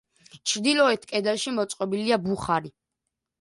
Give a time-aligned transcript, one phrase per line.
[0.53, 2.73] ჩრდილოეთ კედელში მოწყობილია ბუხარი.